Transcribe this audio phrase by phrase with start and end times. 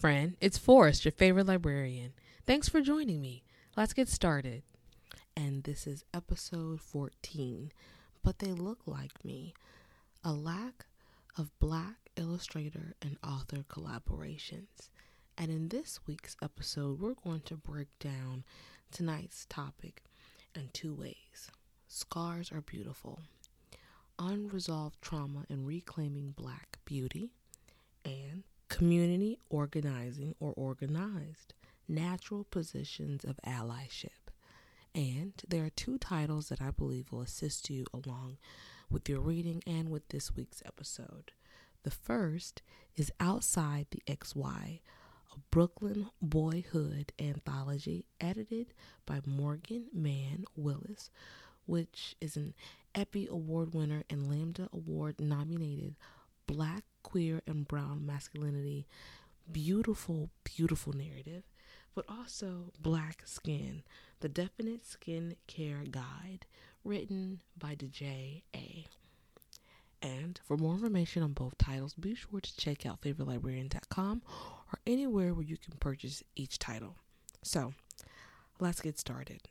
[0.00, 2.14] Friend, it's Forrest, your favorite librarian.
[2.46, 3.42] Thanks for joining me.
[3.76, 4.62] Let's get started.
[5.36, 7.70] And this is episode 14.
[8.24, 9.52] But they look like me.
[10.24, 10.86] A lack
[11.36, 14.88] of black illustrator and author collaborations.
[15.36, 18.44] And in this week's episode, we're going to break down
[18.90, 20.02] tonight's topic
[20.54, 21.50] in two ways.
[21.88, 23.20] Scars are beautiful,
[24.18, 27.32] unresolved trauma and reclaiming black beauty,
[28.02, 31.52] and community organizing or organized,
[31.86, 34.30] natural positions of allyship.
[34.94, 38.38] And there are two titles that I believe will assist you along
[38.90, 41.32] with your reading and with this week's episode.
[41.82, 42.62] The first
[42.96, 44.80] is Outside the XY,
[45.32, 48.72] a Brooklyn boihood anthology edited
[49.06, 51.10] by Morgan Mann Willis,
[51.66, 52.54] which is an
[52.94, 55.94] IPPY Award winner and Lambda Award nominated
[56.46, 58.86] black, queer, and brown masculinity.
[59.50, 61.44] Beautiful, beautiful narrative,
[61.94, 63.82] but also Black Skin,
[64.20, 66.46] the Definite Skin Care Guide,
[66.84, 68.86] written by DJ A.
[70.02, 74.22] And for more information on both titles, be sure to check out favoritelibrarian.com
[74.72, 76.96] or anywhere where you can purchase each title.
[77.42, 77.74] So,
[78.58, 79.42] let's get started.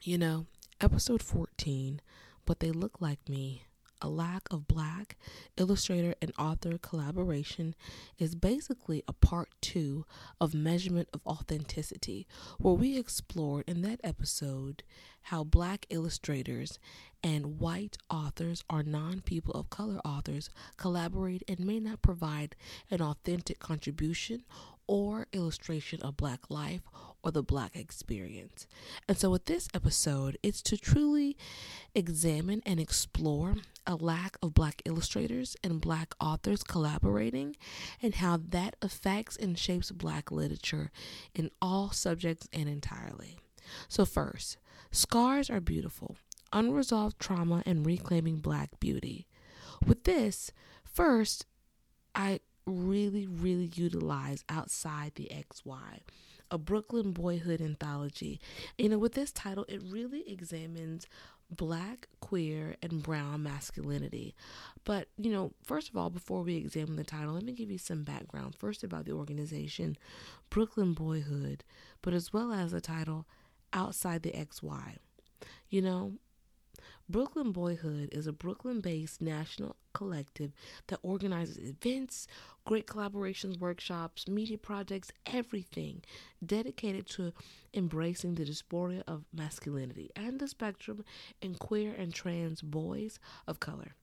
[0.00, 0.46] You know,
[0.80, 2.00] episode 14,
[2.46, 3.64] But They Look Like Me
[4.02, 5.16] a lack of black
[5.56, 7.74] illustrator and author collaboration
[8.18, 10.04] is basically a part two
[10.40, 12.26] of Measurement of Authenticity,
[12.58, 14.82] where we explored in that episode
[15.26, 16.78] how black illustrators
[17.22, 22.56] and white authors or non people of color authors collaborate and may not provide
[22.90, 24.42] an authentic contribution
[24.88, 26.82] or illustration of black life
[27.22, 28.66] or the black experience.
[29.08, 31.36] And so, with this episode, it's to truly
[31.94, 33.56] examine and explore
[33.86, 37.56] a lack of black illustrators and black authors collaborating
[38.00, 40.90] and how that affects and shapes black literature
[41.34, 43.38] in all subjects and entirely.
[43.88, 44.58] So, first,
[44.90, 46.16] scars are beautiful,
[46.52, 49.26] unresolved trauma, and reclaiming black beauty.
[49.86, 50.52] With this,
[50.84, 51.46] first,
[52.14, 56.00] I really, really utilize outside the XY,
[56.52, 58.38] a Brooklyn boihood anthology.
[58.76, 61.06] You know, with this title, it really examines
[61.50, 64.34] black, queer, and brown masculinity.
[64.84, 67.78] But, you know, first of all, before we examine the title, let me give you
[67.78, 68.54] some background.
[68.54, 69.96] First, about the organization,
[70.50, 71.60] Brooklyn Boihood,
[72.02, 73.26] but as well as the title,
[73.74, 74.98] Outside the XY.
[75.70, 76.12] You know,
[77.12, 80.50] Brooklyn Boihood is a Brooklyn based national collective
[80.86, 82.26] that organizes events,
[82.64, 86.00] great collaborations, workshops, media projects, everything
[86.44, 87.34] dedicated to
[87.74, 91.04] embracing the dysphoria of masculinity and the spectrum
[91.42, 93.94] in queer and trans boys of color.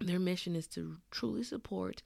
[0.00, 2.02] Their mission is to truly support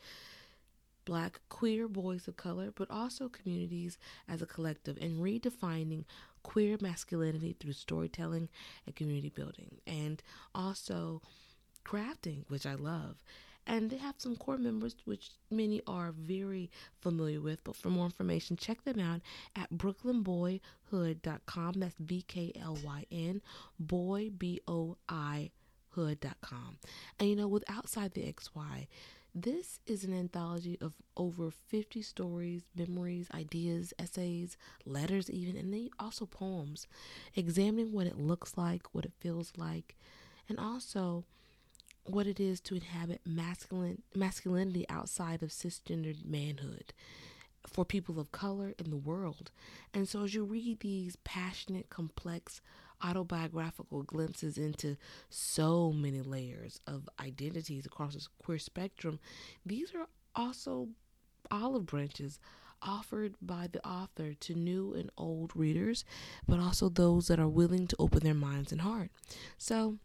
[1.06, 3.96] black queer boys of color, but also communities
[4.28, 6.04] as a collective and redefining
[6.46, 8.48] queer masculinity through storytelling
[8.86, 10.22] and community building, and
[10.54, 11.20] also
[11.84, 13.24] crafting, which I love.
[13.66, 16.70] And they have some core members, which many are very
[17.00, 17.64] familiar with.
[17.64, 19.22] But for more information, check them out
[19.56, 21.72] at brooklynboihood.com.
[21.74, 23.42] That's B K L Y N,
[23.80, 25.50] boy, B O I,
[25.90, 26.78] hood.com.
[27.18, 28.86] And you know, with Outside the XY,
[29.38, 35.90] this is an anthology of over 50 stories, memories, ideas, essays, letters, even, and then
[36.00, 36.86] also poems,
[37.34, 39.94] examining what it looks like, what it feels like,
[40.48, 41.24] and also
[42.04, 46.94] what it is to inhabit masculine masculinity outside of cisgendered manhood
[47.66, 49.50] for people of color in the world.
[49.92, 52.62] And so as you read these passionate, complex
[53.04, 54.96] autobiographical glimpses into
[55.28, 59.18] so many layers of identities across the queer spectrum,
[59.64, 60.88] these are also
[61.50, 62.38] olive branches
[62.82, 66.04] offered by the author to new and old readers,
[66.46, 69.10] but also those that are willing to open their minds and heart.
[69.58, 69.98] So,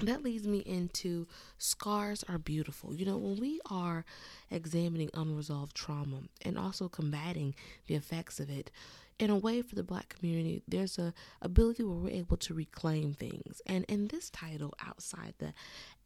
[0.00, 1.26] that leads me into
[1.58, 2.94] scars are beautiful.
[2.94, 4.04] You know, when we are
[4.50, 7.54] examining unresolved trauma and also combating
[7.86, 8.70] the effects of it,
[9.18, 13.14] in a way for the black community there's a ability where we're able to reclaim
[13.14, 13.60] things.
[13.66, 15.54] And in this title outside the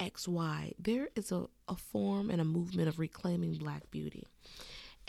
[0.01, 4.27] xy there is a, a form and a movement of reclaiming black beauty.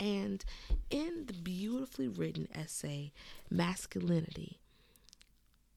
[0.00, 0.44] And
[0.90, 3.12] in the beautifully written essay
[3.50, 4.58] masculinity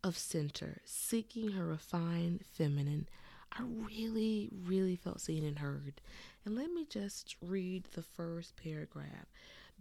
[0.03, 3.07] of center seeking her refined feminine
[3.51, 6.01] i really really felt seen and heard.
[6.45, 9.27] And let me just read the first paragraph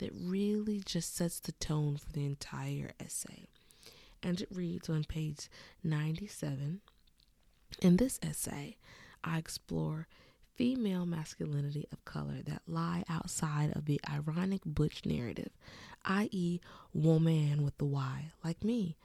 [0.00, 3.46] that really just sets the tone for the entire essay.
[4.22, 5.48] And it reads on page
[5.82, 6.80] 97
[7.80, 8.76] In this essay,
[9.24, 10.08] I explore
[10.54, 15.52] female masculinity of color that lie outside of the ironic butch narrative,
[16.04, 16.60] i.e.,
[16.92, 18.96] woman with the Y, like me.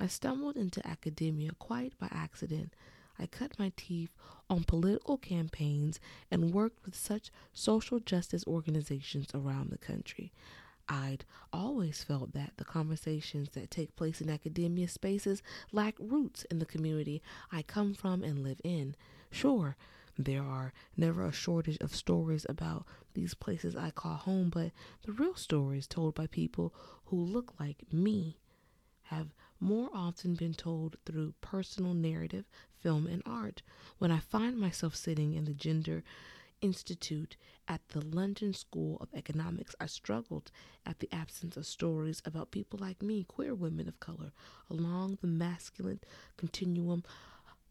[0.00, 2.74] I stumbled into academia quite by accident.
[3.18, 4.10] I cut my teeth
[4.48, 10.32] on political campaigns and worked with such social justice organizations around the country.
[10.88, 15.42] I'd always felt that the conversations that take place in academia spaces
[15.72, 18.94] lack roots in the community I come from and live in.
[19.30, 19.76] Sure,
[20.18, 24.70] there are never a shortage of stories about these places I call home, but
[25.02, 26.72] the real stories told by people
[27.06, 28.38] who look like me
[29.04, 32.44] have more often been told through personal narrative,
[32.78, 33.62] film, and art.
[33.98, 36.02] When I find myself sitting in the Gender
[36.60, 37.36] Institute
[37.68, 40.50] at the London School of Economics, I struggled
[40.84, 44.32] at the absence of stories about people like me, queer women of color,
[44.70, 46.00] along the masculine
[46.36, 47.04] continuum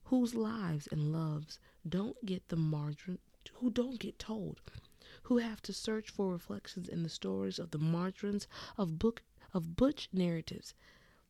[0.05, 3.17] whose lives and loves don't get the margin
[3.55, 4.61] who don't get told
[5.23, 8.47] who have to search for reflections in the stories of the margins
[8.77, 9.23] of book
[9.53, 10.73] of butch narratives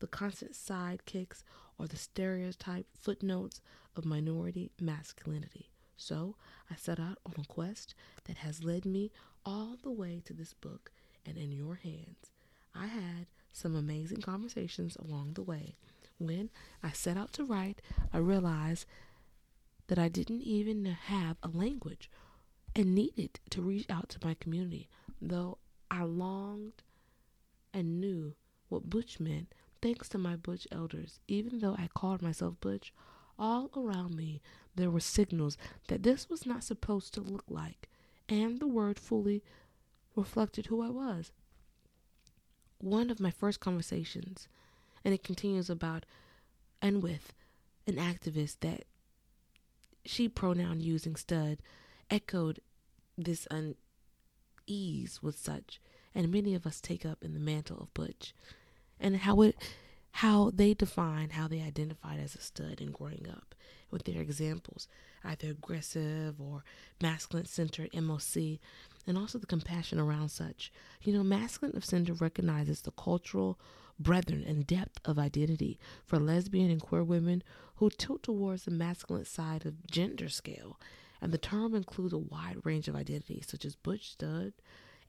[0.06, 1.42] the constant sidekicks
[1.80, 3.60] or the stereotype footnotes
[3.96, 5.72] of minority masculinity.
[5.98, 6.36] So
[6.69, 9.12] i set out on a quest that has led me
[9.44, 10.92] all the way to this book
[11.25, 12.30] and in your hands.
[12.75, 15.75] I had some amazing conversations along the way.
[16.19, 16.52] When
[16.84, 17.81] I set out to write,
[18.13, 18.86] I realized
[19.88, 22.12] that I didn't even have a language
[22.75, 24.88] and needed to reach out to my community,
[25.19, 25.57] though
[25.90, 26.84] I longed
[27.74, 28.36] and knew
[28.69, 31.19] what Butch meant thanks to my Butch elders.
[31.27, 32.94] Even though I called myself Butch,
[33.38, 34.42] all around me
[34.75, 35.57] there were signals
[35.88, 37.89] that this was not supposed to look like,
[38.27, 39.44] and the word fully
[40.16, 41.31] reflected who I was.
[42.80, 44.48] One of my first conversations
[45.04, 46.06] and it continues about
[46.81, 47.33] and with
[47.88, 48.83] an activist that
[50.04, 51.60] she pronoun using stud
[52.10, 52.60] echoed
[53.18, 55.80] this unease with such
[56.13, 58.33] and many of us take up in the mantle of butch
[59.00, 59.56] and how it
[60.19, 63.53] how they define how they identified as a stud in growing up
[63.92, 64.88] with their examples
[65.24, 66.63] either aggressive or
[67.01, 68.21] masculine centered moc
[69.07, 70.71] and also the compassion around such
[71.01, 73.59] you know masculine of center recognizes the cultural
[74.00, 77.44] brethren and depth of identity for lesbian and queer women
[77.75, 80.80] who tilt towards the masculine side of gender scale.
[81.21, 84.53] And the term includes a wide range of identities such as butch stud,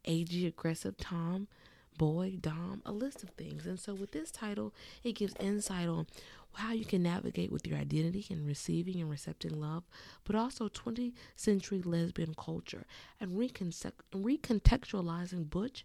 [0.05, 1.49] ag aggressive tom,
[1.97, 3.67] boy, dom, a list of things.
[3.67, 6.07] And so with this title, it gives insight on
[6.55, 9.85] how you can navigate with your identity and receiving and recepting love,
[10.25, 12.87] but also 20th century lesbian culture
[13.21, 15.85] and recontextualizing butch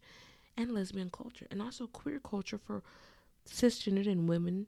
[0.56, 2.84] and lesbian culture, and also queer culture for
[3.50, 4.68] cisgendered and women,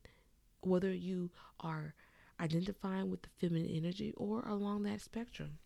[0.62, 1.30] whether you
[1.60, 1.94] are
[2.40, 5.58] identifying with the feminine energy or along that spectrum.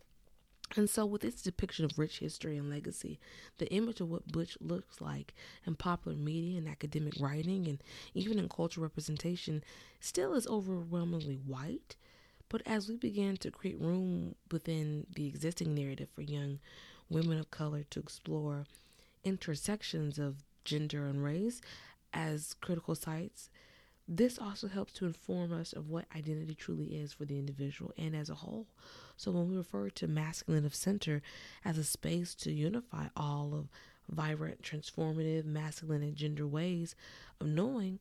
[0.77, 3.19] And so, with its depiction of rich history and legacy,
[3.57, 5.33] the image of what Butch looks like
[5.65, 7.83] in popular media and academic writing, and
[8.13, 9.63] even in cultural representation,
[9.99, 11.95] still is overwhelmingly white.
[12.47, 16.59] But as we begin to create room within the existing narrative for young
[17.09, 18.67] women of color to explore
[19.23, 21.59] intersections of gender and race
[22.13, 23.49] as critical sites,
[24.07, 28.15] this also helps to inform us of what identity truly is for the individual and
[28.15, 28.67] as a whole.
[29.17, 31.21] So when we refer to masculine of center
[31.65, 33.67] as a space to unify all of
[34.09, 36.95] vibrant, transformative, masculine, and gender ways
[37.41, 37.99] of knowing,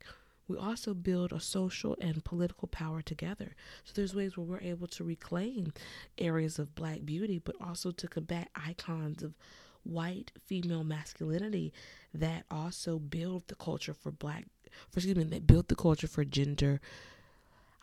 [0.48, 3.56] we also build a social and political power together.
[3.82, 5.72] So there's ways where we're able to reclaim
[6.18, 9.34] areas of black beauty, but also to combat icons of
[9.82, 11.72] white female masculinity
[12.14, 14.46] that also build the culture for black
[14.90, 16.80] for excuse me that built the culture for gender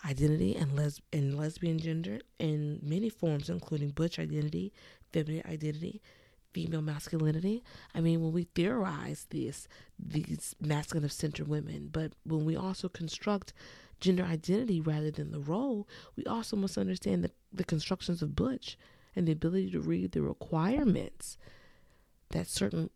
[0.05, 4.73] identity and les and lesbian gender in many forms including butch identity
[5.11, 6.01] feminine identity
[6.53, 7.63] female masculinity.
[7.95, 9.67] I mean when we theorize this
[9.99, 13.53] these masculine of center women but when we also construct
[13.99, 18.77] gender identity rather than the role we also must understand the, the constructions of butch
[19.15, 21.37] and the ability to read the requirements
[22.29, 22.89] that certain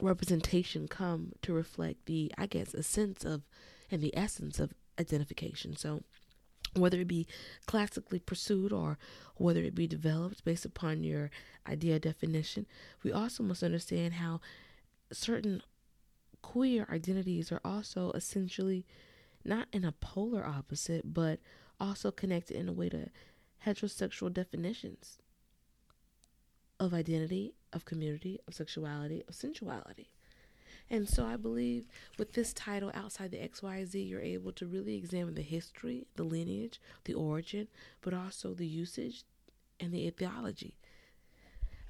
[0.00, 3.42] representation come to reflect the, I guess, a sense of
[3.90, 5.76] and the essence of identification.
[5.76, 6.02] So,
[6.74, 7.28] whether it be
[7.66, 8.98] classically pursued or
[9.36, 11.30] whether it be developed based upon your
[11.68, 12.66] idea definition,
[13.02, 14.40] we also must understand how
[15.12, 15.62] certain
[16.42, 18.84] queer identities are also essentially
[19.44, 21.38] not in a polar opposite, but
[21.78, 23.08] also connected in a way to
[23.64, 25.18] heterosexual definitions
[26.80, 30.08] of identity of community, of sexuality, of sensuality.
[30.90, 31.86] And so I believe
[32.18, 36.80] with this title, Outside the XYZ, you're able to really examine the history, the lineage,
[37.04, 37.68] the origin,
[38.02, 39.24] but also the usage
[39.80, 40.74] and the theology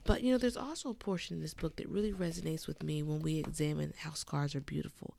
[0.04, 3.02] But you know, there's also a portion in this book that really resonates with me
[3.02, 5.14] when we examine how scars are beautiful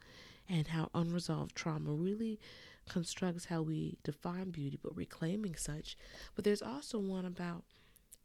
[0.49, 2.39] and how unresolved trauma really
[2.87, 5.97] constructs how we define beauty, but reclaiming such.
[6.35, 7.63] But there's also one about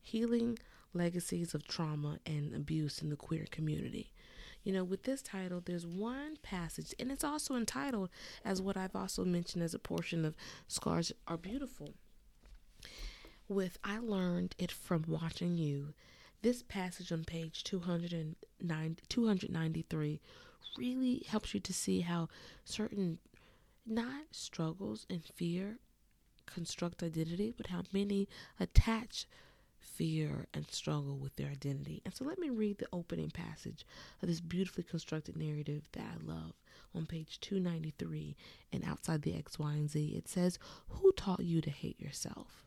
[0.02, 0.58] healing
[0.92, 4.12] legacies of trauma and abuse in the queer community.
[4.62, 8.10] You know, with this title, there's one passage, and it's also entitled
[8.44, 10.36] as what I've also mentioned as a portion of
[10.68, 11.94] Scars Are Beautiful.
[13.48, 15.94] With I learned it from watching you.
[16.42, 20.20] This passage on page 293
[20.78, 22.28] really helps you to see how
[22.64, 23.18] certain
[23.86, 25.78] not struggles and fear
[26.46, 28.28] construct identity, but how many
[28.58, 29.26] attach
[29.80, 32.02] fear and struggle with their identity.
[32.04, 33.84] And so let me read the opening passage
[34.22, 36.52] of this beautifully constructed narrative that I love
[36.94, 38.36] on page 293
[38.72, 40.14] and outside the X, Y, and Z.
[40.16, 40.58] It says,
[40.88, 42.64] Who taught you to hate yourself?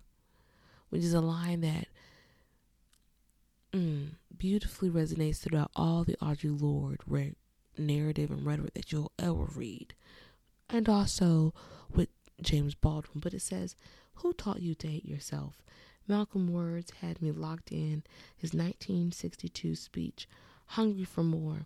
[0.90, 1.88] Which is a line that
[3.74, 7.36] mm, beautifully resonates throughout all the Audre Lorde re-
[7.78, 9.94] narrative and rhetoric that you'll ever read.
[10.70, 11.54] And also
[11.94, 12.10] with
[12.42, 13.20] James Baldwin.
[13.20, 13.76] But it says,
[14.16, 15.62] Who taught you to hate yourself?
[16.08, 18.04] Malcolm words had me locked in
[18.36, 20.28] his 1962 speech,
[20.68, 21.66] hungry for more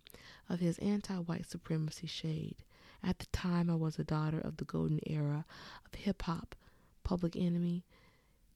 [0.50, 2.58] of his anti white supremacy shade.
[3.04, 5.46] At the time, I was a daughter of the golden era
[5.86, 6.56] of hip hop.
[7.04, 7.86] Public Enemy,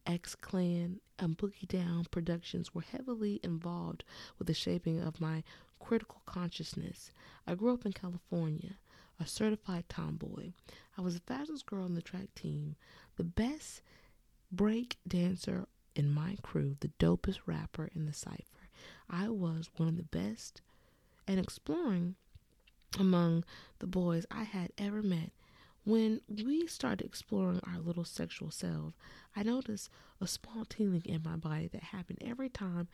[0.06, 4.04] X Clan, and Boogie Down productions were heavily involved
[4.38, 5.44] with the shaping of my
[5.80, 7.12] critical consciousness.
[7.48, 8.76] I grew up in California,
[9.20, 10.52] a certified tomboy.
[10.98, 12.76] I was the fastest girl on the track team,
[13.16, 13.82] the best
[14.52, 18.70] break dancer in my crew, the dopest rapper in the cipher.
[19.10, 20.62] I was one of the best
[21.28, 22.16] and exploring
[23.00, 23.44] among
[23.80, 25.32] the boys I had ever met.
[25.84, 28.96] When we started exploring our little sexual selves,
[29.36, 29.90] I noticed
[30.20, 32.88] a small tingling in my body that happened every time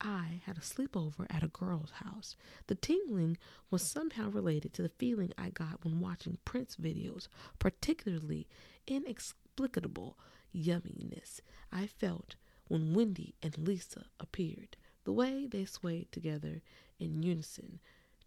[0.00, 2.36] I had a sleepover at a girl's house.
[2.68, 3.36] The tingling
[3.70, 7.26] was somehow related to the feeling I got when watching Prince videos,
[7.58, 8.46] particularly
[8.86, 10.16] inexplicable
[10.54, 11.40] yumminess
[11.72, 12.36] I felt
[12.68, 14.76] when Wendy and Lisa appeared.
[15.04, 16.62] The way they swayed together
[16.98, 17.80] in unison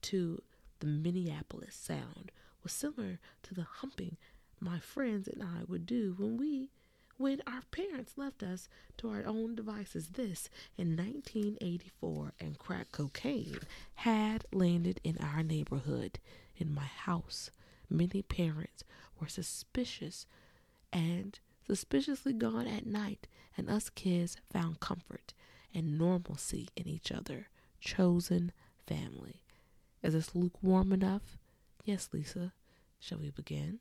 [0.03, 0.41] to
[0.79, 2.31] the Minneapolis sound
[2.63, 4.17] was similar to the humping
[4.59, 6.69] my friends and I would do when we
[7.17, 10.09] when our parents left us to our own devices.
[10.09, 13.59] This in 1984 and crack cocaine
[13.95, 16.19] had landed in our neighborhood
[16.55, 17.51] in my house.
[17.89, 18.83] Many parents
[19.19, 20.25] were suspicious
[20.91, 21.39] and
[21.71, 25.33] suspiciously gone at night, and us kids found comfort
[25.73, 27.47] and normalcy in each other.
[27.79, 28.51] Chosen
[28.85, 29.41] family.
[30.03, 31.37] Is this lukewarm enough?
[31.85, 32.51] Yes, Lisa.
[32.99, 33.79] Shall we begin?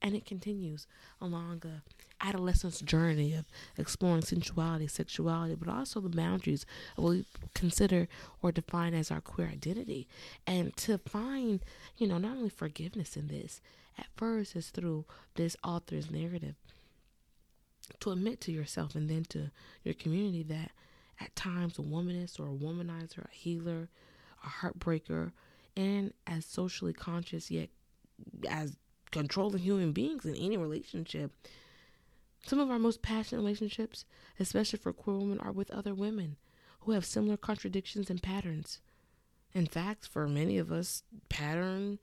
[0.00, 0.86] And it continues
[1.20, 1.82] along the
[2.20, 3.46] adolescence journey of
[3.76, 6.64] exploring sensuality, sexuality, but also the boundaries
[6.96, 7.24] of what we
[7.56, 8.06] consider
[8.40, 10.06] or define as our queer identity.
[10.46, 11.58] And to find,
[11.96, 13.60] you know, not only forgiveness in this,
[13.98, 16.54] at first is through this author's narrative,
[18.00, 19.50] to admit to yourself and then to
[19.82, 20.70] your community that
[21.20, 23.88] at times a womanist or a womanizer, a healer,
[24.44, 25.32] a heartbreaker,
[25.76, 27.68] and as socially conscious yet
[28.48, 28.76] as
[29.10, 31.32] controlling human beings in any relationship.
[32.46, 34.04] Some of our most passionate relationships,
[34.38, 36.36] especially for queer women, are with other women
[36.80, 38.80] who have similar contradictions and patterns.
[39.54, 41.98] In fact, for many of us, pattern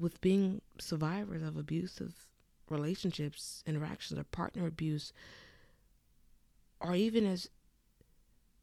[0.00, 2.28] with being survivors of abusive
[2.70, 5.12] relationships, interactions, or partner abuse,
[6.80, 7.48] or even as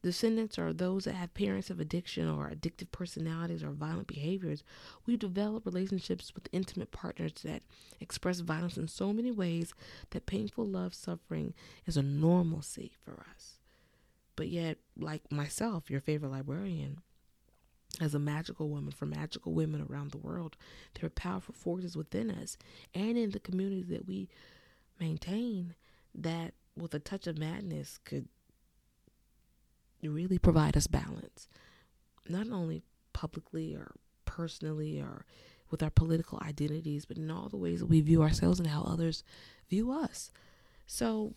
[0.04, 4.64] descendants or those that have parents of addiction or addictive personalities or violent behaviors,
[5.06, 7.62] we develop relationships with intimate partners that
[8.00, 9.74] express violence in so many ways
[10.10, 11.54] that painful love suffering
[11.86, 13.60] is a normalcy for us.
[14.36, 17.02] But yet, like myself, your favorite librarian,
[18.00, 20.56] as a magical woman for magical women around the world.
[20.94, 22.58] There are powerful forces within us
[22.94, 24.30] and in the communities that we
[25.00, 25.76] maintain
[26.16, 28.28] that, with a touch of madness, could
[30.02, 31.48] really provide us balance,
[32.28, 32.82] not only
[33.14, 33.92] publicly or
[34.26, 35.26] personally or
[35.70, 38.84] with our political identities, but in all the ways that we view ourselves and how
[38.84, 39.24] others
[39.70, 40.32] view us.
[40.86, 41.34] So,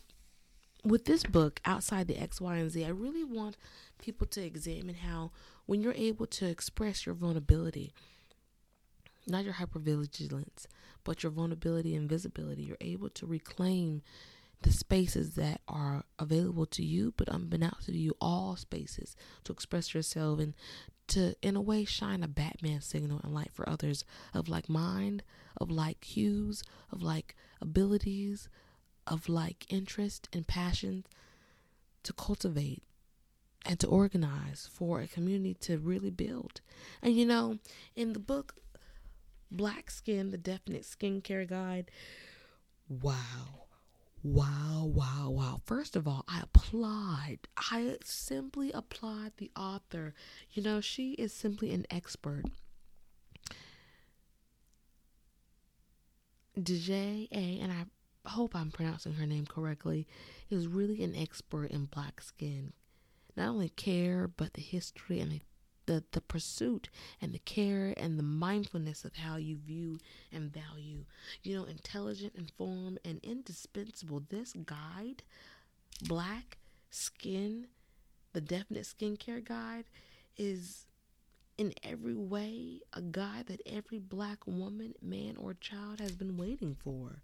[0.84, 3.56] with this book, Outside the X, Y, and Z, I really want
[3.99, 5.30] people to examine how
[5.66, 7.92] when you're able to express your vulnerability,
[9.26, 10.66] not your hypervigilance,
[11.04, 14.02] but your vulnerability and visibility, you're able to reclaim
[14.62, 19.92] the spaces that are available to you, but unbeknownst to you, all spaces to express
[19.92, 20.54] yourself and
[21.06, 25.23] to, in a way, shine a Batman signal and light for others of like mind,
[25.59, 28.49] of like hues, of like abilities,
[29.06, 31.04] of like interest and passions
[32.02, 32.83] to cultivate
[33.64, 36.61] and to organize for a community to really build.
[37.02, 37.59] And you know,
[37.97, 38.56] in the book
[39.50, 41.90] Black Skin, the Definite Skincare Guide,
[42.88, 43.64] wow.
[44.23, 45.61] Wow, wow, wow.
[45.66, 47.40] First of all, I applaud.
[47.59, 50.14] I simply applaud the author.
[50.50, 52.44] You know, she is simply an expert.
[56.59, 57.85] DJ A, and I
[58.30, 60.06] hope I'm pronouncing her name correctly,
[60.49, 62.73] is really an expert in black skin.
[63.37, 65.41] Not only care, but the history and the
[65.87, 66.88] the, the pursuit
[67.21, 69.99] and the care and the mindfulness of how you view
[70.33, 71.05] and value.
[71.43, 74.23] You know, intelligent, informed, and indispensable.
[74.29, 75.23] This guide,
[76.03, 76.59] Black
[76.91, 77.67] Skin,
[78.33, 79.85] the Definite Skincare Guide,
[80.37, 80.87] is
[81.57, 86.76] in every way a guide that every black woman, man, or child has been waiting
[86.83, 87.23] for.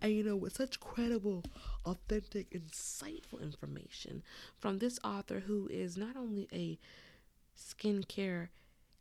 [0.00, 1.44] And you know, with such credible,
[1.84, 4.22] authentic, insightful information
[4.58, 6.78] from this author who is not only a
[7.56, 8.48] skincare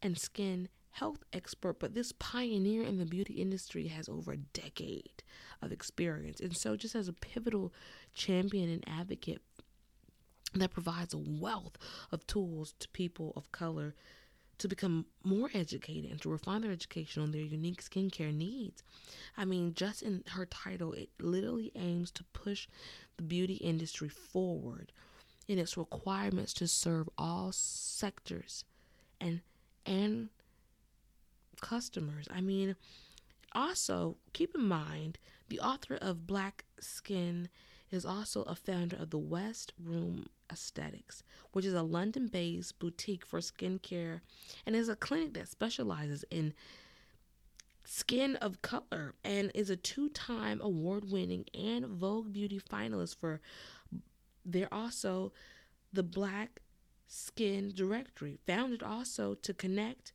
[0.01, 5.23] and skin health expert, but this pioneer in the beauty industry has over a decade
[5.61, 6.39] of experience.
[6.39, 7.73] And so, just as a pivotal
[8.13, 9.41] champion and advocate
[10.53, 11.77] that provides a wealth
[12.11, 13.95] of tools to people of color
[14.61, 18.83] to become more educated and to refine their education on their unique skincare needs.
[19.35, 22.67] I mean, just in her title, it literally aims to push
[23.17, 24.91] the beauty industry forward
[25.47, 28.63] in its requirements to serve all sectors
[29.19, 29.41] and
[29.85, 30.29] and
[31.59, 32.27] customers.
[32.31, 32.75] I mean,
[33.53, 35.17] also keep in mind
[35.49, 37.49] the author of Black Skin
[37.89, 43.25] is also a founder of the West Room Aesthetics, which is a London based boutique
[43.25, 44.21] for skincare
[44.65, 46.53] and is a clinic that specializes in
[47.83, 53.41] skin of color and is a two time award winning and Vogue Beauty finalist for
[54.45, 55.31] they're also
[55.93, 56.61] the Black
[57.07, 60.13] Skin Directory, founded also to connect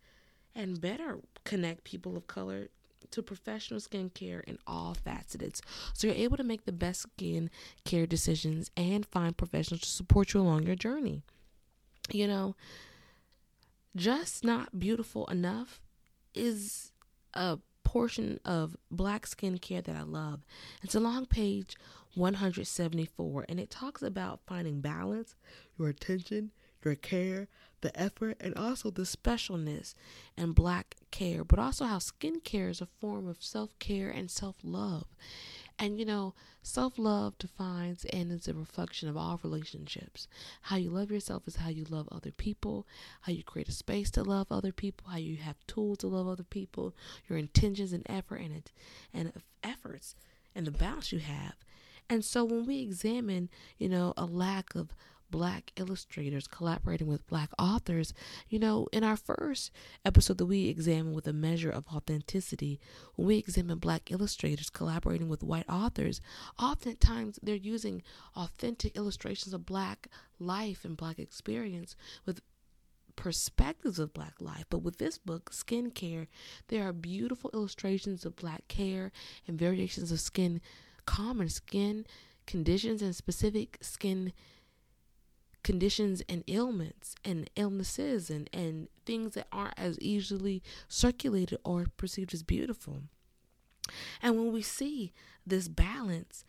[0.54, 2.68] and better connect people of color
[3.16, 5.62] to professional skincare in all facets.
[5.94, 7.50] So you're able to make the best skin
[7.84, 11.22] care decisions and find professionals to support you along your journey.
[12.10, 12.56] You know,
[13.96, 15.80] just not beautiful enough
[16.34, 16.92] is
[17.34, 20.44] a portion of black skincare that I love.
[20.82, 21.74] It's a long page
[22.14, 25.34] 174 and it talks about finding balance,
[25.78, 26.50] your attention,
[26.84, 27.48] your care,
[27.86, 29.94] the effort, and also the specialness
[30.36, 34.56] and black care, but also how skincare is a form of self care and self
[34.64, 35.06] love.
[35.78, 40.26] And you know, self love defines and is a reflection of all relationships.
[40.62, 42.88] How you love yourself is how you love other people,
[43.20, 46.26] how you create a space to love other people, how you have tools to love
[46.26, 46.92] other people,
[47.28, 48.72] your intentions and effort and it,
[49.14, 50.16] and efforts
[50.56, 51.54] and the balance you have
[52.08, 54.94] and so when we examine, you know, a lack of
[55.30, 58.14] black illustrators collaborating with black authors,
[58.48, 59.70] you know, in our first
[60.04, 62.80] episode that we examined with a measure of authenticity,
[63.14, 66.20] when we examine black illustrators collaborating with white authors,
[66.58, 68.02] oftentimes they're using
[68.34, 70.08] authentic illustrations of black
[70.38, 72.40] life and black experience with
[73.16, 74.66] perspectives of black life.
[74.68, 76.26] But with this book, Skincare,
[76.68, 79.10] there are beautiful illustrations of black care
[79.48, 80.60] and variations of skin
[81.06, 82.04] common skin
[82.46, 84.32] conditions and specific skin
[85.66, 92.32] conditions and ailments and illnesses and, and things that aren't as easily circulated or perceived
[92.32, 92.98] as beautiful.
[94.22, 95.12] And when we see
[95.44, 96.44] this balance,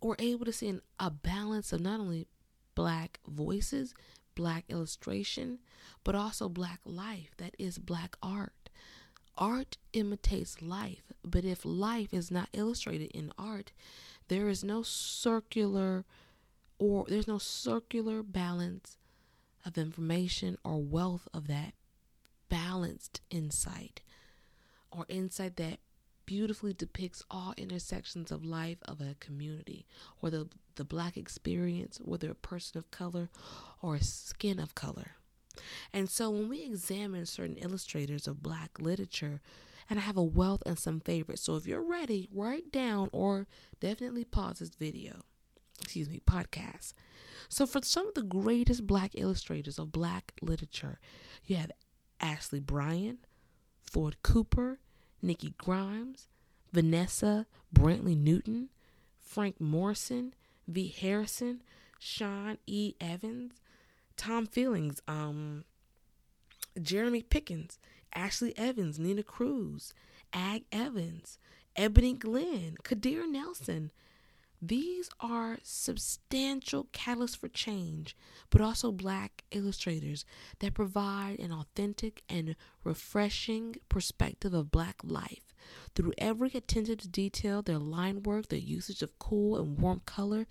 [0.00, 2.26] we're able to see an, a balance of not only
[2.74, 3.92] black voices,
[4.34, 5.58] black illustration,
[6.02, 8.70] but also black life that is black art.
[9.36, 13.72] Art imitates life, but if life is not illustrated in art,
[14.28, 16.06] there is no circular
[16.78, 18.96] or there's no circular balance
[19.64, 21.74] of information or wealth of that
[22.48, 24.00] balanced insight
[24.90, 25.78] or insight that
[26.24, 29.86] beautifully depicts all intersections of life of a community
[30.22, 33.30] or the, the black experience, whether a person of color
[33.82, 35.12] or a skin of color.
[35.92, 39.40] And so when we examine certain illustrators of black literature,
[39.90, 41.42] and I have a wealth and some favorites.
[41.42, 43.46] So if you're ready, write down or
[43.80, 45.22] definitely pause this video,
[45.82, 46.92] excuse me, podcasts.
[47.48, 50.98] So for some of the greatest black illustrators of black literature,
[51.44, 51.72] you have
[52.20, 53.18] Ashley Bryan,
[53.80, 54.80] Floyd Cooper,
[55.22, 56.28] Nikki Grimes,
[56.72, 58.68] Vanessa Brantley Newton,
[59.18, 60.34] Frank Morrison,
[60.66, 60.94] V.
[61.00, 61.62] Harrison,
[61.98, 62.94] Sean E.
[63.00, 63.54] Evans,
[64.16, 65.64] Tom Feelings, um,
[66.80, 67.78] Jeremy Pickens,
[68.14, 69.94] Ashley Evans, Nina Crews,
[70.32, 71.38] Ag Evans,
[71.76, 73.90] Ebony Glenn, Kadir Nelson,
[74.60, 78.16] These are substantial catalysts for change,
[78.50, 80.24] but also black illustrators
[80.58, 85.54] that provide an authentic and refreshing perspective of black life.
[85.94, 90.48] Through every attention to detail, their line work, their usage of cool and warm color,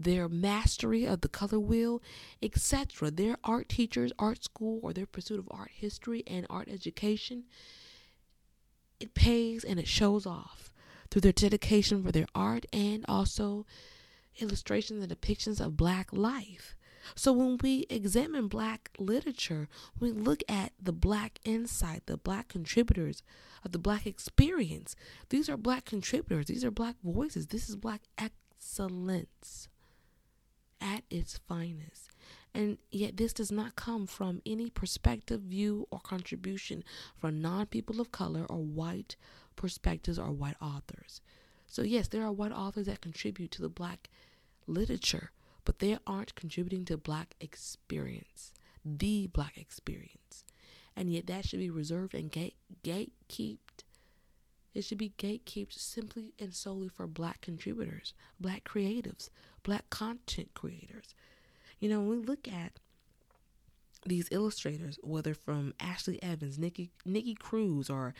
[0.00, 2.02] their mastery of the color wheel,
[2.42, 7.44] etc., their art teachers, art school, or their pursuit of art history and art education,
[8.98, 10.72] it pays and it shows off
[11.10, 13.66] through their dedication for their art and also
[14.40, 16.76] illustrations and depictions of black life.
[17.14, 19.68] So when we examine black literature,
[20.00, 23.22] we look at the black insight, the black contributors
[23.64, 24.96] of the black experience.
[25.28, 27.48] These are black contributors, these are black voices.
[27.48, 29.68] This is black excellence
[30.80, 32.10] at its finest.
[32.54, 36.84] And yet, this does not come from any perspective, view, or contribution
[37.16, 39.16] from non people of color or white
[39.56, 41.20] perspectives or white authors.
[41.66, 44.08] So, yes, there are white authors that contribute to the black
[44.66, 45.30] literature,
[45.64, 48.52] but they aren't contributing to black experience,
[48.84, 50.44] the black experience.
[50.96, 53.58] And yet, that should be reserved and gate gatekept.
[54.74, 59.30] It should be gatekept simply and solely for black contributors, black creatives,
[59.62, 61.14] black content creators.
[61.78, 62.78] You know, when we look at
[64.06, 68.14] these illustrators, whether from Ashley Evans, Nikki Nikki Cruz, or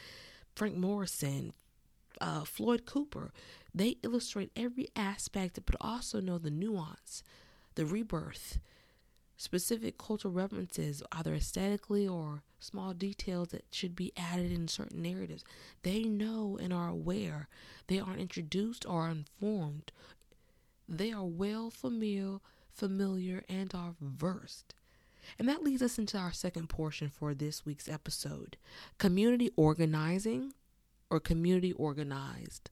[0.54, 1.52] Frank Morrison,
[2.20, 3.32] uh, Floyd Cooper,
[3.74, 7.22] they illustrate every aspect, but also know the nuance,
[7.74, 8.58] the rebirth,
[9.36, 15.44] specific cultural references, either aesthetically or small details that should be added in certain narratives.
[15.82, 17.48] They know and are aware.
[17.88, 19.90] They aren't introduced or informed.
[20.88, 22.38] They are well familiar
[22.74, 24.74] familiar, and are versed.
[25.38, 28.56] And that leads us into our second portion for this week's episode
[28.98, 30.52] community organizing
[31.10, 32.70] or community organized.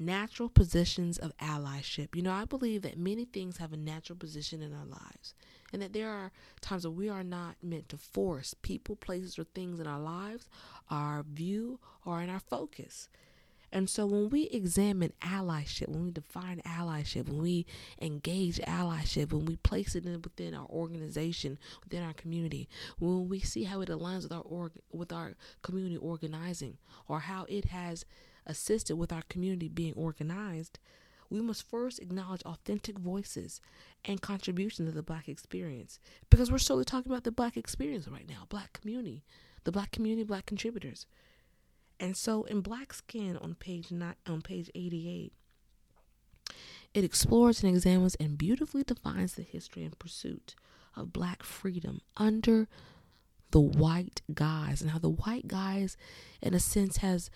[0.00, 2.14] Natural positions of allyship.
[2.14, 5.34] You know, I believe that many things have a natural position in our lives,
[5.72, 9.44] and that there are times where we are not meant to force people, places, or
[9.44, 10.48] things in our lives,
[10.88, 13.08] our view, or in our focus.
[13.70, 17.66] And so when we examine allyship, when we define allyship, when we
[18.00, 23.40] engage allyship, when we place it in within our organization, within our community, when we
[23.40, 26.78] see how it aligns with our org- with our community organizing
[27.08, 28.04] or how it has
[28.46, 30.78] assisted with our community being organized,
[31.30, 33.60] we must first acknowledge authentic voices
[34.04, 35.98] and contributions to the black experience
[36.30, 39.24] because we're solely talking about the black experience right now, black community,
[39.64, 41.06] the black community, black contributors.
[42.00, 45.32] And so in Black Skin on page not on page 88,
[46.94, 50.54] it explores and examines and beautifully defines the history and pursuit
[50.96, 52.66] of black freedom under
[53.50, 55.96] the white guise and how the white guise
[56.42, 57.30] in a sense has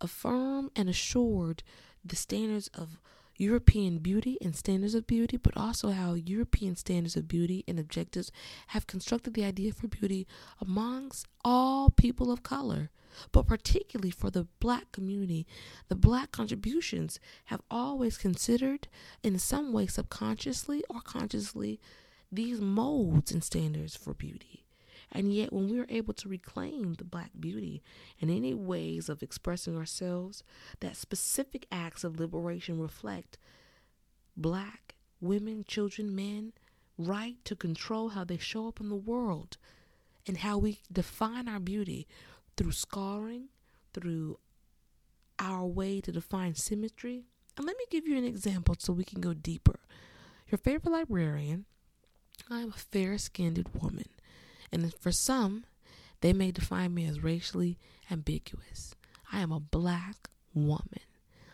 [0.00, 1.62] affirmed and assured
[2.04, 2.98] the standards of
[3.36, 8.30] European beauty and standards of beauty, but also how European standards of beauty and objectives
[8.68, 10.26] have constructed the idea for beauty
[10.60, 12.90] amongst all people of color.
[13.30, 15.46] But particularly for the black community,
[15.88, 18.88] the black contributions have always considered,
[19.22, 21.80] in some way, subconsciously or consciously,
[22.32, 24.63] these molds and standards for beauty.
[25.14, 27.82] And yet, when we are able to reclaim the black beauty
[28.20, 30.42] and any ways of expressing ourselves,
[30.80, 33.38] that specific acts of liberation reflect
[34.36, 36.52] black women, children, men,
[36.98, 39.56] right to control how they show up in the world
[40.26, 42.08] and how we define our beauty
[42.56, 43.48] through scarring,
[43.92, 44.38] through
[45.38, 47.24] our way to define symmetry.
[47.56, 49.78] And let me give you an example so we can go deeper.
[50.50, 51.66] Your favorite librarian,
[52.50, 54.08] I am a fair skinned woman.
[54.74, 55.64] And for some,
[56.20, 57.78] they may define me as racially
[58.10, 58.94] ambiguous.
[59.32, 61.00] I am a black woman.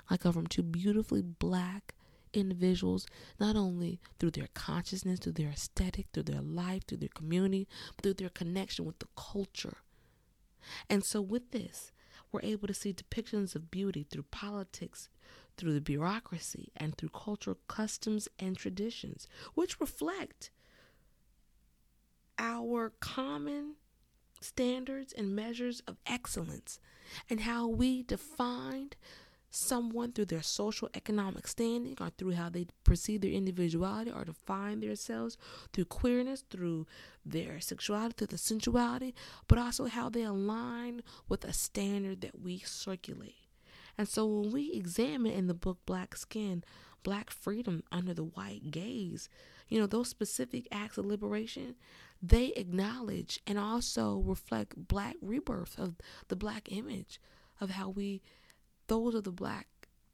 [0.09, 1.95] I come from two beautifully black
[2.33, 3.07] individuals,
[3.39, 8.03] not only through their consciousness, through their aesthetic, through their life, through their community, but
[8.03, 9.77] through their connection with the culture
[10.89, 11.93] and so, with this,
[12.31, 15.09] we're able to see depictions of beauty through politics,
[15.57, 20.51] through the bureaucracy, and through cultural customs and traditions, which reflect
[22.41, 23.77] our common
[24.41, 26.81] standards and measures of excellence
[27.29, 28.97] and how we defined
[29.51, 34.81] someone through their social economic standing or through how they perceive their individuality or define
[34.81, 35.37] themselves
[35.73, 36.87] through queerness, through
[37.27, 39.15] their sexuality, through the sensuality,
[39.49, 43.35] but also how they align with a standard that we circulate.
[43.99, 46.65] And so when we examine in the book Black Skin,
[47.03, 49.29] Black Freedom under the white gaze,
[49.71, 51.77] you know, those specific acts of liberation,
[52.23, 55.95] they acknowledge and also reflect black rebirth of
[56.29, 57.19] the black image
[57.61, 58.21] of how we
[58.89, 59.69] those of the black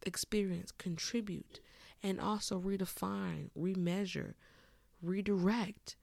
[0.04, 1.60] experience contribute
[2.02, 4.34] and also redefine, remeasure,
[5.02, 5.96] redirect,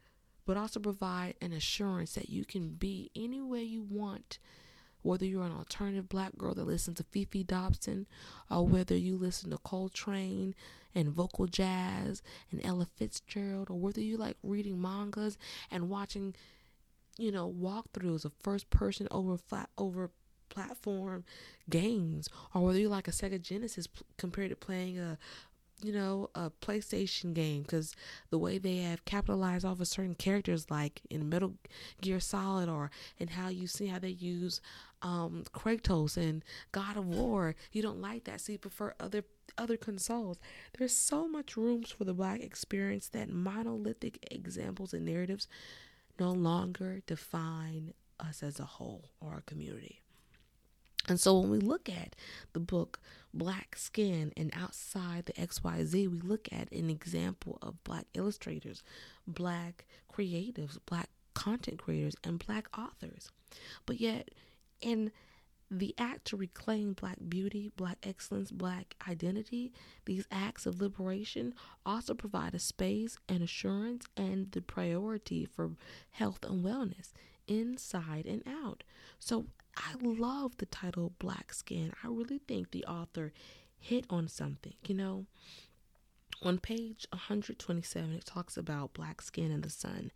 [0.45, 4.39] but also provide an assurance that you can be any way you want.
[5.03, 8.07] Whether you're an alternative black girl that listens to Fefe Dobson,
[8.49, 10.55] or whether you listen to Coltrane
[10.95, 15.37] and vocal jazz and Ella Fitzgerald, or whether you like reading mangas
[15.69, 16.35] and watching,
[17.17, 20.09] you know, walkthroughs of first person over flat over
[20.49, 21.23] platform
[21.69, 25.17] games, or whether you like a Sega Genesis p- compared to playing a
[25.83, 27.95] you know, a PlayStation game because
[28.29, 31.55] the way they have capitalized off of certain characters, like in Metal
[32.01, 32.89] Gear Solid, or
[33.19, 34.61] and how you see how they use
[35.03, 39.23] um, Kratos and God of War, you don't like that, so you prefer other
[39.57, 40.39] other consoles.
[40.77, 45.47] There's so much rooms for the black experience that monolithic examples and narratives
[46.19, 50.01] no longer define us as a whole or a community.
[51.07, 52.15] And so when we look at
[52.53, 52.99] the book
[53.33, 58.83] Black Skin and outside the XYZ, we look at an example of black illustrators,
[59.27, 63.29] black creatives, black content creators, and black authors.
[63.85, 64.29] But yet,
[64.83, 65.11] in
[65.71, 69.73] the act to reclaim black beauty, black excellence, black identity,
[70.05, 71.53] these acts of liberation
[71.85, 75.71] also provide a space and assurance and the priority for
[76.11, 77.11] health and wellness
[77.47, 78.83] inside and out.
[79.19, 81.91] So I love the title Black Skin.
[82.03, 83.33] I really think the author
[83.79, 85.25] hit on something, you know.
[86.43, 90.11] On page 127, it talks about black skin in the sun.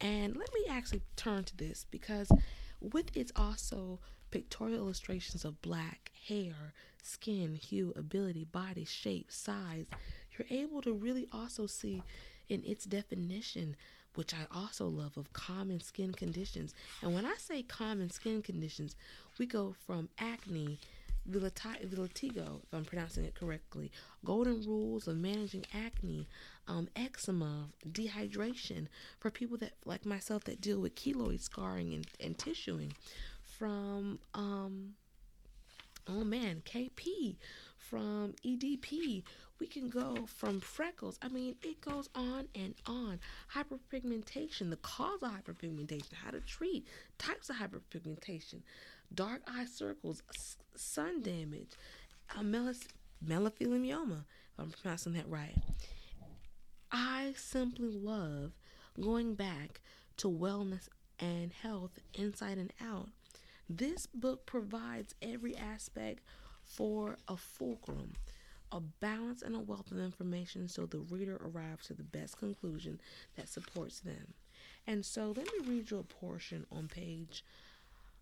[0.00, 2.30] And let me actually turn to this because
[2.80, 9.86] with its also pictorial illustrations of black hair, skin, hue, ability, body, shape, size,
[10.32, 12.02] you're able to really also see
[12.48, 13.76] in its definition
[14.16, 16.74] which I also love, of common skin conditions.
[17.02, 18.96] And when I say common skin conditions,
[19.38, 20.80] we go from acne,
[21.28, 23.92] vitiligo, if I'm pronouncing it correctly,
[24.24, 26.26] golden rules of managing acne,
[26.68, 28.86] um, eczema, dehydration
[29.18, 32.92] for people that like myself that deal with keloid scarring and, and tissuing,
[33.42, 34.94] from um,
[36.08, 37.36] oh man, KP,
[37.76, 39.22] from EDP,
[39.58, 41.18] we can go from freckles.
[41.22, 43.20] I mean, it goes on and on.
[43.54, 46.86] Hyperpigmentation, the cause of hyperpigmentation, how to treat
[47.18, 48.62] types of hyperpigmentation,
[49.14, 50.22] dark eye circles,
[50.74, 51.70] sun damage,
[52.36, 52.88] uh, melas-
[53.22, 55.54] if I'm pronouncing that right.
[56.90, 58.52] I simply love
[59.00, 59.80] going back
[60.18, 63.08] to wellness and health inside and out.
[63.68, 66.22] This book provides every aspect
[66.62, 68.12] for a fulcrum
[68.72, 73.00] a balance and a wealth of information so the reader arrives to the best conclusion
[73.36, 74.34] that supports them.
[74.86, 77.44] And so let me read you a portion on page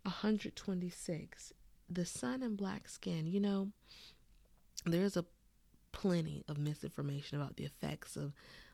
[0.03, 1.53] 126
[1.91, 3.27] The Sun and Black Skin.
[3.27, 3.69] You know,
[4.85, 5.25] there's a
[5.95, 8.33] plenty of misinformation about the effects of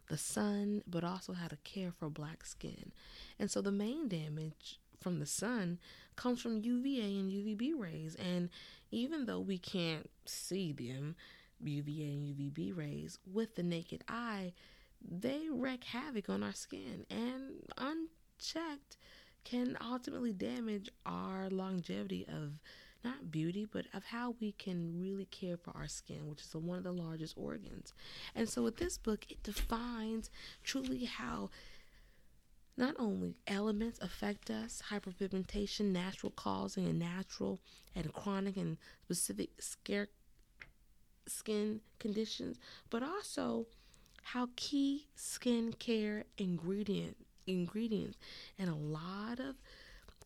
[0.09, 2.91] the sun, but also how to care for black skin.
[3.39, 5.79] And so the main damage from the sun
[6.17, 8.17] comes from UVA and UVB rays.
[8.17, 8.49] And
[8.91, 11.15] even though we can't see them,
[11.63, 14.53] UVA and UVB rays with the naked eye,
[15.09, 18.97] they wreak havoc on our skin and unchecked
[19.45, 22.61] can ultimately damage our longevity of
[23.05, 26.79] not beauty, but of how we can really care for our skin, which is one
[26.79, 27.93] of the largest organs.
[28.35, 30.31] And so, with this book, it defines
[30.63, 31.51] truly how
[32.77, 37.61] not only elements affect us hyperpigmentation, natural causing, and natural
[37.95, 40.09] and chronic and specific scare
[41.27, 42.59] skin conditions,
[42.89, 43.67] but also
[44.23, 48.17] how key skincare ingredient ingredients
[48.59, 49.57] and a lot of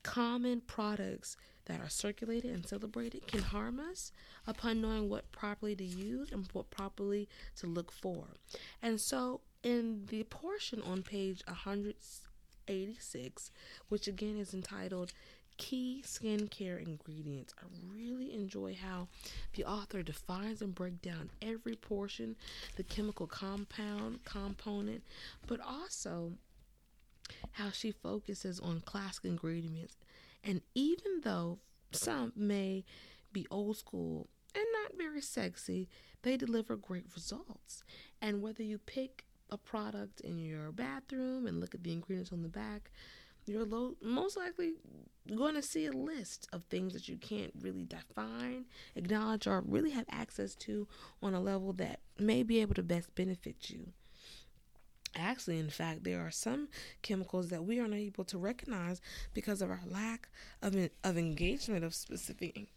[0.05, 4.13] common products that are circulated and celebrated can harm us
[4.47, 8.27] upon knowing what properly to use and what properly to look for.
[8.83, 13.51] And so in the portion on page 186,
[13.89, 15.13] which again is entitled
[15.57, 17.55] key skincare ingredients.
[17.59, 19.09] I really enjoy how
[19.55, 22.37] the author defines and breaks down every portion,
[22.77, 25.03] the chemical compound, component,
[25.47, 26.33] but also
[27.53, 29.97] how she focuses on classic ingredients.
[30.43, 31.59] And even though
[31.93, 32.85] some may
[33.33, 35.89] be old school and not very sexy,
[36.23, 37.83] they deliver great results.
[38.21, 42.43] And whether you pick a product in your bathroom and look at the ingredients on
[42.43, 42.91] the back,
[43.47, 43.67] you're
[44.01, 44.73] most likely
[45.37, 48.65] going to see a list of things that you can't really define,
[48.97, 50.89] acknowledge, or really have access to
[51.23, 53.93] on a level that may be able to best benefit you.
[55.17, 56.69] Actually, in fact, there are some
[57.03, 59.01] chemicals that we are not able to recognize
[59.33, 60.29] because of our lack
[60.63, 62.69] of of engagement of specific.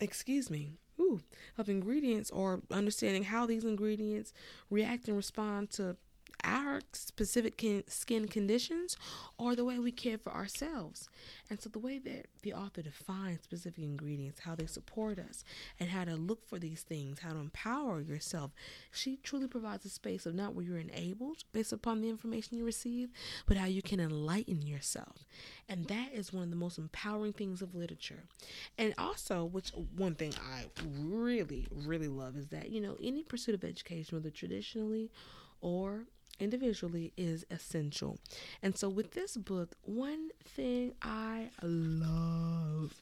[0.00, 0.72] Excuse me.
[1.00, 1.20] ooh,
[1.58, 4.32] of ingredients or understanding how these ingredients
[4.70, 5.96] react and respond to
[6.42, 8.96] our specific skin conditions
[9.38, 11.08] or the way we care for ourselves.
[11.48, 15.44] And so, the way that the author defines specific ingredients, how they support us,
[15.78, 18.52] and how to look for these things, how to empower yourself,
[18.90, 22.64] she truly provides a space of not where you're enabled based upon the information you
[22.64, 23.10] receive,
[23.46, 25.24] but how you can enlighten yourself.
[25.68, 28.24] And that is one of the most empowering things of literature.
[28.78, 33.54] And also, which one thing I really, really love is that, you know, any pursuit
[33.54, 35.10] of education, whether traditionally
[35.60, 36.04] or
[36.40, 38.18] individually is essential.
[38.62, 42.94] And so with this book, one thing I love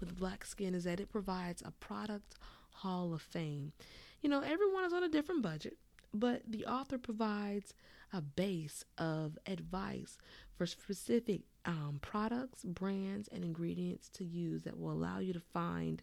[0.00, 2.34] with Black Skin is that it provides a product
[2.70, 3.72] hall of fame.
[4.20, 5.76] You know, everyone is on a different budget,
[6.14, 7.74] but the author provides
[8.12, 10.18] a base of advice
[10.56, 16.02] for specific um, products, brands, and ingredients to use that will allow you to find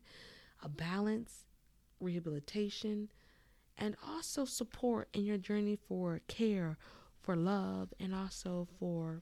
[0.63, 1.45] a balance,
[1.99, 3.09] rehabilitation,
[3.77, 6.77] and also support in your journey for care,
[7.21, 9.21] for love, and also for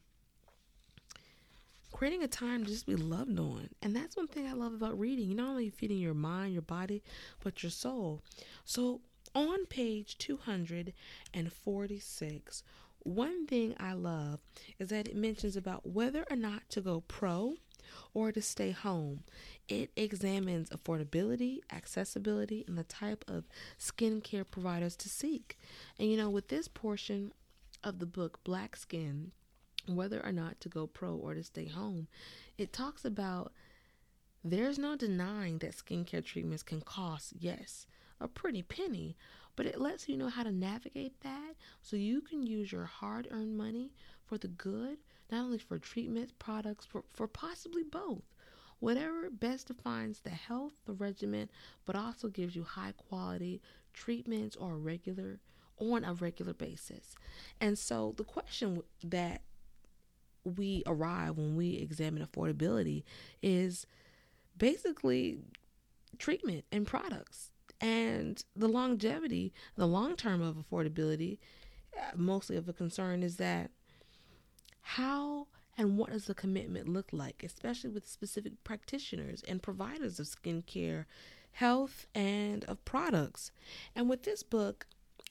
[1.93, 3.69] creating a time to just be loved on.
[3.81, 5.29] And that's one thing I love about reading.
[5.29, 7.01] You're not only feeding your mind, your body,
[7.43, 8.21] but your soul.
[8.65, 8.99] So
[9.35, 12.63] on page 246,
[12.99, 14.41] one thing I love
[14.79, 17.55] is that it mentions about whether or not to go pro
[18.13, 19.23] or to stay home.
[19.67, 23.45] It examines affordability, accessibility, and the type of
[23.79, 25.57] skincare providers to seek.
[25.97, 27.33] And you know, with this portion
[27.83, 29.31] of the book, Black Skin,
[29.87, 32.07] whether or not to go pro or to stay home,
[32.57, 33.51] it talks about
[34.43, 37.87] there's no denying that skincare treatments can cost, yes,
[38.19, 39.15] a pretty penny,
[39.55, 43.27] but it lets you know how to navigate that so you can use your hard
[43.31, 43.91] earned money
[44.25, 44.97] for the good,
[45.33, 48.21] not only for treatments, products, for, for possibly both.
[48.79, 51.49] Whatever best defines the health, the regimen,
[51.85, 53.61] but also gives you high quality
[53.93, 55.39] treatments or regular
[55.79, 57.15] on a regular basis.
[57.59, 59.41] And so the question that
[60.43, 63.03] we arrive when we examine affordability
[63.41, 63.87] is
[64.57, 65.39] basically
[66.19, 67.49] treatment and products
[67.81, 71.39] and the longevity, the long term of affordability,
[71.97, 73.71] uh, mostly of a concern is that
[74.83, 80.27] how and what does the commitment look like, especially with specific practitioners and providers of
[80.27, 81.05] skincare,
[81.53, 83.51] health, and of products.
[83.95, 84.85] And with this book,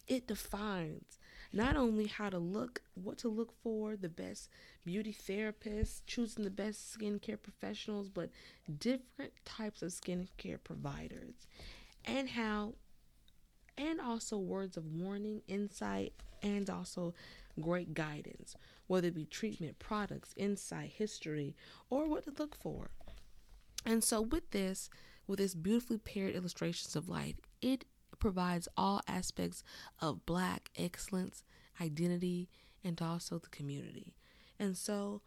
[0.08, 1.18] it defines
[1.52, 4.48] not only how to look, what to look for, the best
[4.84, 8.30] beauty therapists, choosing the best skincare professionals, but
[8.78, 11.46] different types of skincare providers
[12.04, 12.74] and how
[13.78, 16.12] and also words of warning, insight,
[16.42, 17.14] and also
[17.60, 21.54] great guidance, whether it be treatment, products, insight, history,
[21.90, 22.90] or what to look for.
[23.84, 24.90] And so, with this,
[25.26, 27.84] with this beautifully paired illustrations of life, it
[28.18, 29.64] provides all aspects
[30.00, 31.42] of Black excellence,
[31.80, 32.48] identity,
[32.84, 34.14] and also the community.
[34.58, 35.22] And so,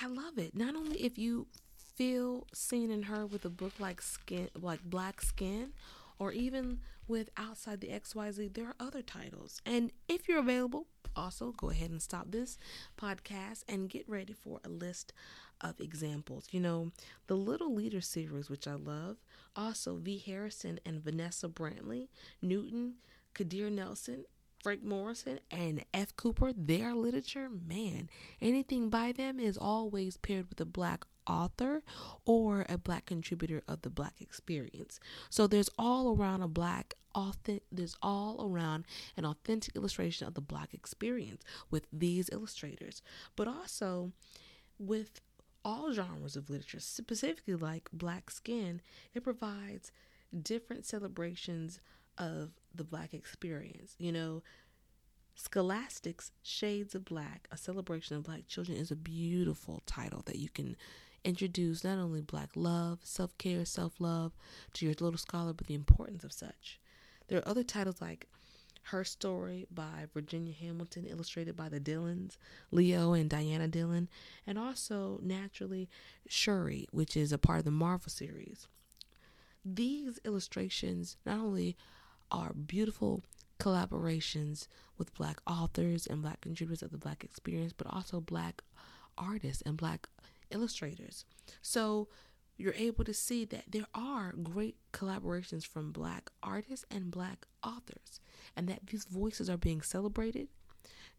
[0.00, 0.56] I love it.
[0.56, 1.46] Not only if you
[1.94, 5.72] feel seen in her with a book like skin like black skin
[6.18, 11.52] or even with outside the xyz there are other titles and if you're available also
[11.52, 12.58] go ahead and stop this
[13.00, 15.12] podcast and get ready for a list
[15.60, 16.90] of examples you know
[17.26, 19.16] the little leader series which i love
[19.56, 22.08] also v harrison and vanessa brantley
[22.42, 22.94] newton
[23.34, 24.24] kadir nelson
[24.62, 26.16] Frank Morrison and F.
[26.16, 28.08] Cooper, their literature, man,
[28.40, 31.82] anything by them is always paired with a black author
[32.24, 35.00] or a black contributor of the black experience.
[35.30, 38.84] So there's all around a black authentic there's all around
[39.16, 43.02] an authentic illustration of the black experience with these illustrators,
[43.36, 44.10] but also
[44.78, 45.20] with
[45.64, 48.82] all genres of literature, specifically like black skin,
[49.14, 49.92] it provides
[50.42, 51.80] different celebrations
[52.18, 53.94] of the black experience.
[53.98, 54.42] You know,
[55.34, 60.48] Scholastic's Shades of Black, a celebration of black children, is a beautiful title that you
[60.48, 60.76] can
[61.24, 64.32] introduce not only black love, self care, self love
[64.74, 66.78] to your little scholar, but the importance of such.
[67.28, 68.28] There are other titles like
[68.82, 72.38] Her Story by Virginia Hamilton, illustrated by the Dillons,
[72.70, 74.08] Leo and Diana Dillon,
[74.46, 75.88] and also naturally
[76.28, 78.68] Shuri, which is a part of the Marvel series.
[79.64, 81.76] These illustrations not only
[82.30, 83.22] are beautiful
[83.58, 84.66] collaborations
[84.98, 88.62] with black authors and black contributors of the black experience, but also black
[89.16, 90.08] artists and black
[90.54, 91.24] illustrators.
[91.60, 92.08] So
[92.56, 98.20] you're able to see that there are great collaborations from black artists and black authors,
[98.56, 100.48] and that these voices are being celebrated,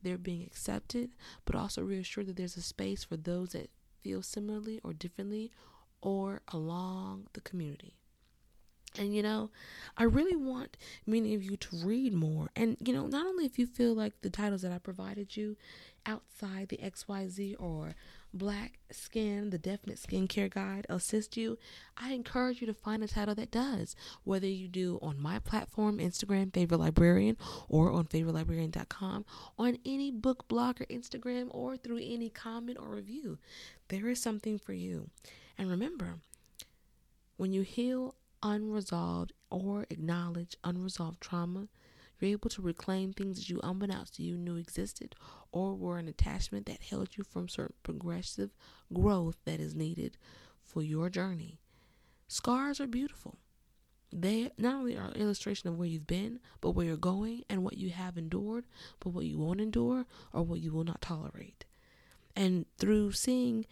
[0.01, 1.09] they're being accepted,
[1.43, 3.69] but also reassured that there's a space for those that
[4.01, 5.51] feel similarly or differently
[6.01, 7.95] or along the community.
[8.97, 9.51] And you know,
[9.97, 12.49] I really want many of you to read more.
[12.55, 15.57] And you know, not only if you feel like the titles that I provided you
[16.05, 17.95] outside the XYZ or
[18.35, 21.57] Black Skin, the Definite Skincare Guide assist you,
[21.95, 23.95] I encourage you to find a title that does.
[24.25, 27.37] Whether you do on my platform, Instagram, Favorite Librarian,
[27.69, 29.25] or on favoritelibrarian.com,
[29.57, 33.37] on any book blog or Instagram, or through any comment or review,
[33.87, 35.09] there is something for you.
[35.57, 36.15] And remember,
[37.37, 41.67] when you heal unresolved or acknowledge unresolved trauma,
[42.19, 45.15] you're able to reclaim things that you unbeknownst to you knew existed
[45.55, 48.51] or were an attachment that held you from certain progressive
[48.93, 50.17] growth that is needed
[50.61, 51.61] for your journey.
[52.27, 53.37] Scars are beautiful.
[54.11, 57.63] They not only are an illustration of where you've been, but where you're going and
[57.63, 58.65] what you have endured,
[58.99, 61.63] but what you won't endure or what you will not tolerate.
[62.35, 63.65] And through seeing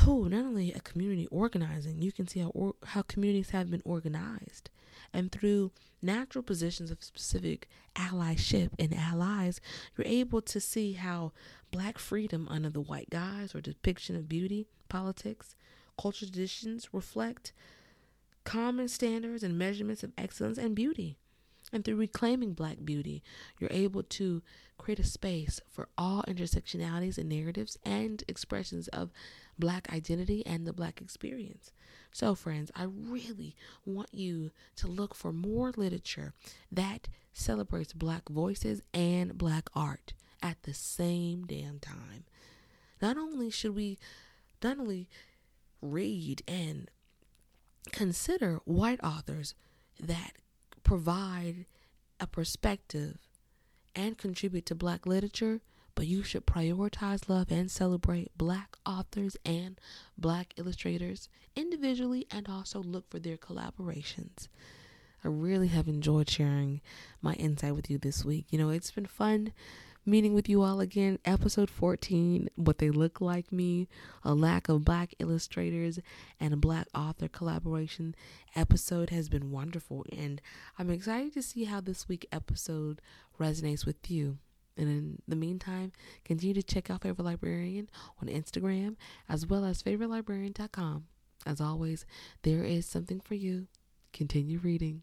[0.00, 3.82] who not only a community organizing, you can see how or, how communities have been
[3.86, 4.68] organized,
[5.12, 9.60] and through natural positions of specific allyship and allies,
[9.96, 11.32] you're able to see how
[11.70, 15.54] black freedom under the white guise or depiction of beauty, politics,
[16.00, 17.52] cultural traditions reflect
[18.44, 21.18] common standards and measurements of excellence and beauty.
[21.72, 23.22] And through reclaiming black beauty,
[23.58, 24.42] you're able to
[24.78, 29.10] create a space for all intersectionalities and narratives and expressions of
[29.58, 31.72] black identity and the black experience.
[32.12, 36.34] So, friends, I really want you to look for more literature
[36.70, 42.24] that celebrates black voices and black art at the same damn time.
[43.02, 43.98] Not only should we
[44.62, 45.08] not only
[45.82, 46.90] read and
[47.92, 49.54] consider white authors
[50.00, 50.32] that
[50.86, 51.66] provide
[52.20, 53.18] a perspective
[53.96, 55.60] and contribute to black literature,
[55.96, 59.80] but you should prioritize love and celebrate black authors and
[60.16, 64.46] black illustrators individually and also look for their collaborations.
[65.24, 66.82] I really have enjoyed sharing
[67.20, 68.46] my insight with you this week.
[68.50, 69.52] You know, it's been fun
[70.06, 71.18] meeting with you all again.
[71.24, 73.88] Episode 14 What They Look Like Me,
[74.22, 75.98] a lack of black illustrators
[76.38, 78.14] and a black author collaboration
[78.54, 80.06] episode has been wonderful.
[80.16, 80.40] And
[80.78, 83.00] I'm excited to see how this week episode
[83.40, 84.38] resonates with you.
[84.76, 85.92] And in the meantime,
[86.24, 87.90] continue to check out Favorite Librarian
[88.22, 88.94] on Instagram
[89.28, 91.04] as well as favoritelibrarian.com.
[91.44, 92.06] As always,
[92.42, 93.66] there is something for you.
[94.12, 95.02] Continue reading.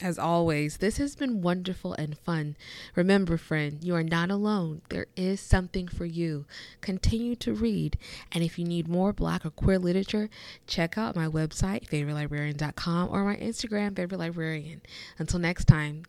[0.00, 2.56] As always, this has been wonderful and fun.
[2.94, 4.82] Remember, friend, you are not alone.
[4.90, 6.44] There is something for you.
[6.82, 7.96] Continue to read.
[8.30, 10.28] And if you need more black or queer literature,
[10.66, 14.82] check out my website, favoritelibrarian.com, or my Instagram, favorite librarian.
[15.18, 16.02] Until next time.